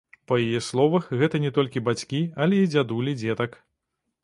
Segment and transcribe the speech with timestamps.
[0.29, 3.51] Па яе словах, гэта не толькі бацькі, але і дзядулі дзетак.